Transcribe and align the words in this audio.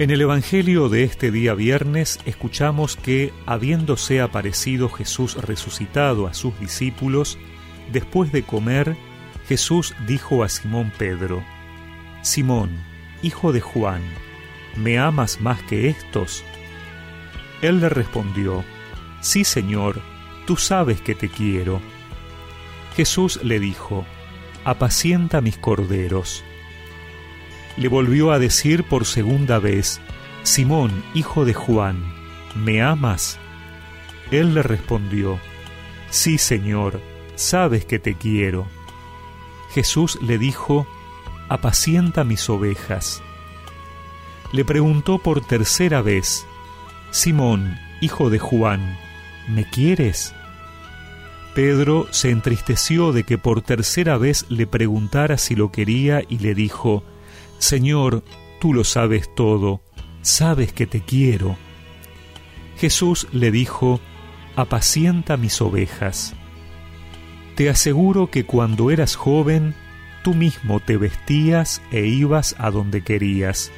En 0.00 0.08
el 0.08 0.22
Evangelio 0.22 0.88
de 0.88 1.04
este 1.04 1.30
día 1.30 1.52
viernes 1.52 2.20
escuchamos 2.24 2.96
que, 2.96 3.34
habiéndose 3.44 4.22
aparecido 4.22 4.88
Jesús 4.88 5.34
resucitado 5.34 6.26
a 6.26 6.32
sus 6.32 6.58
discípulos, 6.58 7.36
después 7.92 8.32
de 8.32 8.42
comer, 8.42 8.96
Jesús 9.46 9.94
dijo 10.06 10.42
a 10.42 10.48
Simón 10.48 10.90
Pedro, 10.96 11.44
Simón, 12.22 12.70
hijo 13.22 13.52
de 13.52 13.60
Juan, 13.60 14.00
¿me 14.74 14.98
amas 14.98 15.42
más 15.42 15.62
que 15.64 15.90
estos? 15.90 16.44
Él 17.60 17.80
le 17.80 17.90
respondió, 17.90 18.64
Sí, 19.20 19.44
Señor, 19.44 20.00
tú 20.46 20.56
sabes 20.56 21.02
que 21.02 21.14
te 21.14 21.28
quiero. 21.28 21.78
Jesús 22.96 23.38
le 23.44 23.60
dijo, 23.60 24.06
Apacienta 24.64 25.42
mis 25.42 25.58
corderos 25.58 26.42
le 27.76 27.88
volvió 27.88 28.32
a 28.32 28.38
decir 28.38 28.84
por 28.84 29.04
segunda 29.04 29.58
vez, 29.58 30.00
Simón, 30.42 31.04
hijo 31.14 31.44
de 31.44 31.54
Juan, 31.54 32.02
¿me 32.54 32.82
amas? 32.82 33.38
Él 34.30 34.54
le 34.54 34.62
respondió, 34.62 35.38
Sí, 36.10 36.38
Señor, 36.38 37.00
sabes 37.36 37.84
que 37.84 37.98
te 37.98 38.16
quiero. 38.16 38.66
Jesús 39.72 40.18
le 40.22 40.38
dijo, 40.38 40.86
Apacienta 41.48 42.24
mis 42.24 42.48
ovejas. 42.48 43.22
Le 44.52 44.64
preguntó 44.64 45.18
por 45.18 45.44
tercera 45.44 46.02
vez, 46.02 46.44
Simón, 47.10 47.76
hijo 48.00 48.30
de 48.30 48.38
Juan, 48.38 48.98
¿me 49.48 49.68
quieres? 49.68 50.34
Pedro 51.54 52.06
se 52.10 52.30
entristeció 52.30 53.12
de 53.12 53.24
que 53.24 53.36
por 53.36 53.62
tercera 53.62 54.16
vez 54.16 54.46
le 54.48 54.66
preguntara 54.66 55.38
si 55.38 55.56
lo 55.56 55.72
quería 55.72 56.22
y 56.28 56.38
le 56.38 56.54
dijo, 56.54 57.02
Señor, 57.60 58.24
tú 58.58 58.72
lo 58.72 58.84
sabes 58.84 59.32
todo, 59.34 59.82
sabes 60.22 60.72
que 60.72 60.86
te 60.86 61.02
quiero. 61.02 61.58
Jesús 62.78 63.28
le 63.32 63.50
dijo, 63.50 64.00
apacienta 64.56 65.36
mis 65.36 65.60
ovejas. 65.60 66.34
Te 67.56 67.68
aseguro 67.68 68.30
que 68.30 68.46
cuando 68.46 68.90
eras 68.90 69.14
joven, 69.14 69.74
tú 70.24 70.32
mismo 70.32 70.80
te 70.80 70.96
vestías 70.96 71.82
e 71.92 72.06
ibas 72.06 72.56
a 72.58 72.70
donde 72.70 73.04
querías, 73.04 73.70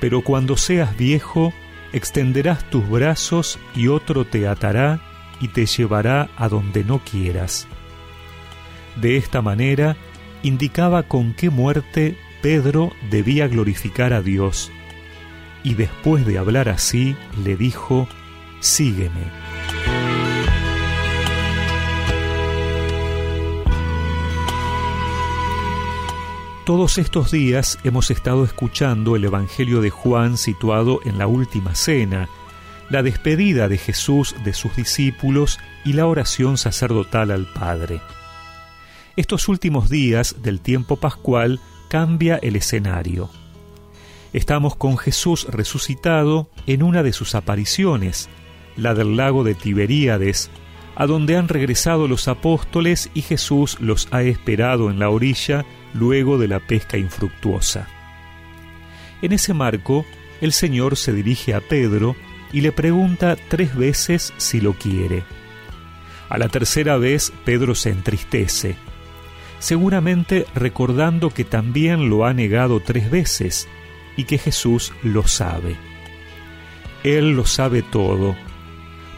pero 0.00 0.22
cuando 0.22 0.56
seas 0.56 0.96
viejo, 0.96 1.52
extenderás 1.92 2.68
tus 2.70 2.88
brazos 2.88 3.58
y 3.76 3.88
otro 3.88 4.24
te 4.24 4.48
atará 4.48 5.02
y 5.42 5.48
te 5.48 5.66
llevará 5.66 6.30
a 6.38 6.48
donde 6.48 6.84
no 6.84 7.00
quieras. 7.00 7.68
De 8.96 9.18
esta 9.18 9.42
manera, 9.42 9.94
indicaba 10.42 11.02
con 11.02 11.34
qué 11.34 11.50
muerte 11.50 12.16
Pedro 12.44 12.92
debía 13.10 13.48
glorificar 13.48 14.12
a 14.12 14.20
Dios, 14.20 14.70
y 15.62 15.72
después 15.72 16.26
de 16.26 16.36
hablar 16.36 16.68
así, 16.68 17.16
le 17.42 17.56
dijo, 17.56 18.06
Sígueme. 18.60 19.22
Todos 26.66 26.98
estos 26.98 27.30
días 27.30 27.78
hemos 27.82 28.10
estado 28.10 28.44
escuchando 28.44 29.16
el 29.16 29.24
Evangelio 29.24 29.80
de 29.80 29.88
Juan 29.88 30.36
situado 30.36 31.00
en 31.06 31.16
la 31.16 31.26
última 31.26 31.74
cena, 31.74 32.28
la 32.90 33.02
despedida 33.02 33.68
de 33.68 33.78
Jesús 33.78 34.34
de 34.44 34.52
sus 34.52 34.76
discípulos 34.76 35.58
y 35.82 35.94
la 35.94 36.06
oración 36.06 36.58
sacerdotal 36.58 37.30
al 37.30 37.46
Padre. 37.54 38.02
Estos 39.16 39.48
últimos 39.48 39.88
días 39.88 40.42
del 40.42 40.60
tiempo 40.60 40.96
pascual 40.96 41.58
cambia 41.88 42.36
el 42.36 42.56
escenario. 42.56 43.30
Estamos 44.32 44.74
con 44.74 44.98
Jesús 44.98 45.46
resucitado 45.48 46.48
en 46.66 46.82
una 46.82 47.02
de 47.02 47.12
sus 47.12 47.34
apariciones, 47.34 48.28
la 48.76 48.94
del 48.94 49.16
lago 49.16 49.44
de 49.44 49.54
Tiberíades, 49.54 50.50
a 50.96 51.06
donde 51.06 51.36
han 51.36 51.48
regresado 51.48 52.08
los 52.08 52.28
apóstoles 52.28 53.10
y 53.14 53.22
Jesús 53.22 53.78
los 53.80 54.08
ha 54.10 54.22
esperado 54.22 54.90
en 54.90 54.98
la 54.98 55.08
orilla 55.08 55.64
luego 55.92 56.38
de 56.38 56.48
la 56.48 56.60
pesca 56.60 56.96
infructuosa. 56.96 57.86
En 59.22 59.32
ese 59.32 59.54
marco, 59.54 60.04
el 60.40 60.52
Señor 60.52 60.96
se 60.96 61.12
dirige 61.12 61.54
a 61.54 61.60
Pedro 61.60 62.16
y 62.52 62.60
le 62.60 62.72
pregunta 62.72 63.36
tres 63.48 63.74
veces 63.76 64.32
si 64.36 64.60
lo 64.60 64.74
quiere. 64.74 65.22
A 66.28 66.38
la 66.38 66.48
tercera 66.48 66.96
vez 66.96 67.32
Pedro 67.44 67.74
se 67.74 67.90
entristece 67.90 68.76
seguramente 69.58 70.46
recordando 70.54 71.30
que 71.30 71.44
también 71.44 72.10
lo 72.10 72.24
ha 72.24 72.34
negado 72.34 72.80
tres 72.80 73.10
veces 73.10 73.68
y 74.16 74.24
que 74.24 74.38
Jesús 74.38 74.92
lo 75.02 75.26
sabe. 75.26 75.76
Él 77.02 77.32
lo 77.32 77.44
sabe 77.44 77.82
todo. 77.82 78.36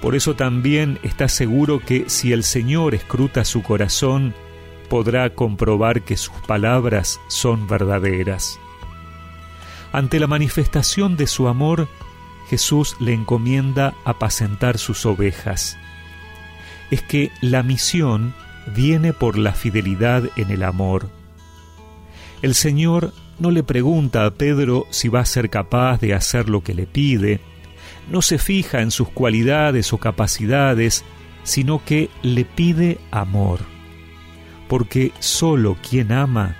Por 0.00 0.14
eso 0.14 0.34
también 0.34 0.98
está 1.02 1.28
seguro 1.28 1.80
que 1.80 2.08
si 2.08 2.32
el 2.32 2.44
Señor 2.44 2.94
escruta 2.94 3.44
su 3.44 3.62
corazón, 3.62 4.34
podrá 4.88 5.30
comprobar 5.30 6.02
que 6.02 6.16
sus 6.16 6.34
palabras 6.46 7.20
son 7.28 7.66
verdaderas. 7.66 8.58
Ante 9.92 10.18
la 10.18 10.26
manifestación 10.26 11.16
de 11.16 11.26
su 11.26 11.48
amor, 11.48 11.88
Jesús 12.48 12.96
le 13.00 13.14
encomienda 13.14 13.94
apacentar 14.04 14.78
sus 14.78 15.06
ovejas. 15.06 15.78
Es 16.90 17.02
que 17.02 17.30
la 17.40 17.62
misión 17.62 18.34
viene 18.74 19.12
por 19.12 19.36
la 19.38 19.52
fidelidad 19.52 20.24
en 20.36 20.50
el 20.50 20.62
amor. 20.62 21.08
El 22.42 22.54
Señor 22.54 23.12
no 23.38 23.50
le 23.50 23.62
pregunta 23.62 24.26
a 24.26 24.30
Pedro 24.30 24.86
si 24.90 25.08
va 25.08 25.20
a 25.20 25.26
ser 25.26 25.50
capaz 25.50 26.00
de 26.00 26.14
hacer 26.14 26.48
lo 26.48 26.62
que 26.62 26.74
le 26.74 26.86
pide, 26.86 27.40
no 28.10 28.22
se 28.22 28.38
fija 28.38 28.82
en 28.82 28.90
sus 28.90 29.08
cualidades 29.08 29.92
o 29.92 29.98
capacidades, 29.98 31.04
sino 31.42 31.84
que 31.84 32.10
le 32.22 32.44
pide 32.44 32.98
amor, 33.10 33.60
porque 34.68 35.12
sólo 35.20 35.76
quien 35.88 36.12
ama 36.12 36.56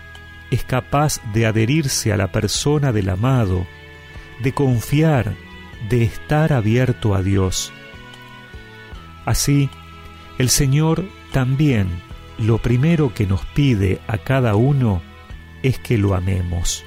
es 0.51 0.65
capaz 0.65 1.21
de 1.33 1.47
adherirse 1.47 2.13
a 2.13 2.17
la 2.17 2.33
persona 2.33 2.93
del 2.93 3.09
amado, 3.09 3.67
de 4.43 4.53
confiar, 4.53 5.35
de 5.89 6.05
estar 6.05 6.53
abierto 6.53 7.15
a 7.15 7.23
Dios. 7.23 7.73
Así, 9.25 9.71
el 10.39 10.51
Señor 10.51 11.05
también 11.35 11.89
lo 12.39 12.59
primero 12.59 13.13
que 13.13 13.27
nos 13.27 13.45
pide 13.45 14.01
a 14.07 14.19
cada 14.19 14.55
uno 14.55 15.03
es 15.65 15.81
que 15.81 15.99
lo 15.99 16.15
amemos. 16.15 16.85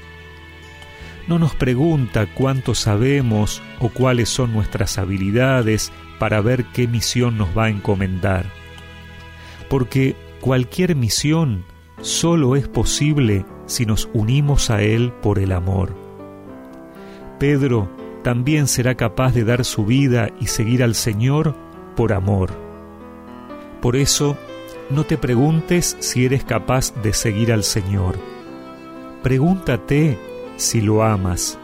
No 1.27 1.37
nos 1.37 1.53
pregunta 1.53 2.27
cuánto 2.33 2.73
sabemos 2.73 3.61
o 3.81 3.89
cuáles 3.89 4.29
son 4.29 4.53
nuestras 4.53 4.97
habilidades 4.97 5.91
para 6.17 6.39
ver 6.39 6.63
qué 6.73 6.87
misión 6.87 7.37
nos 7.37 7.49
va 7.57 7.65
a 7.65 7.69
encomendar. 7.69 8.45
Porque 9.69 10.15
cualquier 10.39 10.95
misión 10.95 11.65
solo 11.99 12.55
es 12.55 12.69
posible 12.69 13.45
si 13.65 13.85
nos 13.85 14.09
unimos 14.13 14.69
a 14.69 14.81
Él 14.81 15.11
por 15.21 15.39
el 15.39 15.51
amor. 15.51 15.93
Pedro 17.37 17.91
también 18.23 18.67
será 18.67 18.95
capaz 18.95 19.33
de 19.33 19.43
dar 19.43 19.65
su 19.65 19.85
vida 19.85 20.29
y 20.39 20.47
seguir 20.47 20.83
al 20.83 20.95
Señor 20.95 21.53
por 21.97 22.13
amor 22.13 22.66
por 23.81 23.95
eso, 23.95 24.37
no 24.89 25.05
te 25.05 25.17
preguntes 25.17 25.97
si 25.99 26.25
eres 26.25 26.43
capaz 26.43 26.93
de 27.01 27.13
seguir 27.13 27.51
al 27.51 27.63
Señor. 27.63 28.17
Pregúntate 29.23 30.17
si 30.55 30.81
lo 30.81 31.03
amas, 31.03 31.57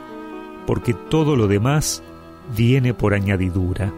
porque 0.68 0.94
todo 0.94 1.36
lo 1.36 1.48
demás 1.48 2.04
viene 2.56 2.94
por 2.94 3.14
añadidura. 3.14 3.94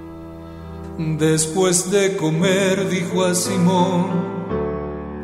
Después 0.97 1.91
de 1.91 2.15
comer, 2.15 2.87
dijo 2.89 3.25
a 3.25 3.35
Simón, 3.35 4.05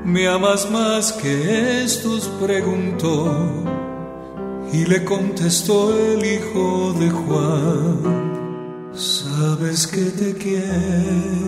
¿me 0.04 0.28
amas 0.28 0.70
más 0.70 1.14
que 1.14 1.84
estos? 1.84 2.28
preguntó. 2.44 3.48
Y 4.74 4.86
le 4.86 5.04
contestó 5.04 5.94
el 5.96 6.26
hijo 6.26 6.94
de 6.94 7.10
Juan, 7.10 8.92
sabes 8.94 9.88
que 9.88 10.06
te 10.06 10.34
quiero. 10.34 11.42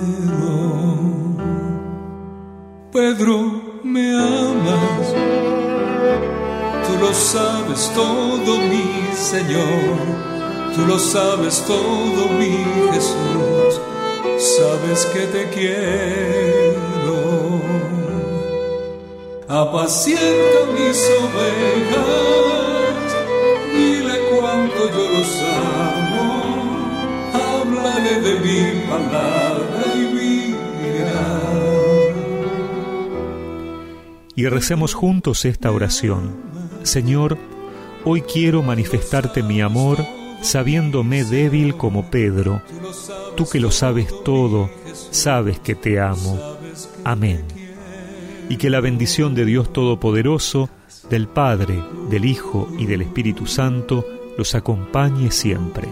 Pedro, 2.93 3.79
me 3.83 4.15
amas. 4.15 5.15
Tú 6.85 6.93
lo 7.01 7.11
sabes 7.11 7.91
todo, 7.95 8.59
mi 8.69 8.85
Señor. 9.15 9.97
Tú 10.75 10.85
lo 10.85 10.99
sabes 10.99 11.63
todo, 11.65 12.29
mi 12.37 12.55
Jesús. 12.93 13.81
Sabes 14.37 15.07
que 15.07 15.21
te 15.25 15.49
quiero. 15.49 17.17
Apacienta 19.47 20.59
mis 20.77 21.09
ovejas. 21.23 21.97
Dile 23.73 24.19
cuánto 24.37 24.81
yo 24.95 25.05
los 25.17 25.31
amo. 25.81 26.27
Háblale 27.33 28.21
de 28.21 28.33
mi 28.39 28.59
palabra 28.87 29.82
y 34.35 34.47
recemos 34.47 34.93
juntos 34.93 35.45
esta 35.45 35.71
oración. 35.71 36.35
Señor, 36.83 37.37
hoy 38.03 38.21
quiero 38.21 38.63
manifestarte 38.63 39.43
mi 39.43 39.61
amor 39.61 40.05
sabiéndome 40.41 41.23
débil 41.23 41.77
como 41.77 42.09
Pedro, 42.09 42.61
tú 43.35 43.47
que 43.47 43.59
lo 43.59 43.71
sabes 43.71 44.13
todo, 44.23 44.69
sabes 44.93 45.59
que 45.59 45.75
te 45.75 45.99
amo. 45.99 46.37
Amén. 47.03 47.43
Y 48.49 48.57
que 48.57 48.69
la 48.69 48.81
bendición 48.81 49.35
de 49.35 49.45
Dios 49.45 49.71
Todopoderoso, 49.71 50.69
del 51.09 51.27
Padre, 51.27 51.81
del 52.09 52.25
Hijo 52.25 52.67
y 52.77 52.85
del 52.85 53.01
Espíritu 53.01 53.47
Santo 53.47 54.05
los 54.37 54.53
acompañe 54.55 55.31
siempre. 55.31 55.87